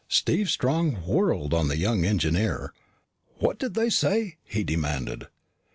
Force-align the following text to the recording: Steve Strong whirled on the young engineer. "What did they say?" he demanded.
Steve 0.07 0.49
Strong 0.49 0.93
whirled 1.05 1.53
on 1.53 1.67
the 1.67 1.77
young 1.77 2.05
engineer. 2.05 2.73
"What 3.37 3.59
did 3.59 3.75
they 3.75 3.91
say?" 3.91 4.37
he 4.43 4.63
demanded. 4.63 5.27